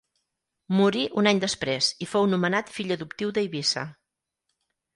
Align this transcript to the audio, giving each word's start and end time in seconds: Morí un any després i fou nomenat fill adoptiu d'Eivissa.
Morí 0.77 1.03
un 1.23 1.29
any 1.31 1.41
després 1.43 1.91
i 2.05 2.09
fou 2.13 2.27
nomenat 2.33 2.73
fill 2.79 2.95
adoptiu 2.97 3.35
d'Eivissa. 3.37 3.85